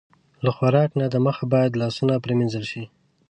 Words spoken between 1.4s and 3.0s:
باید لاسونه پرېمنځل شي.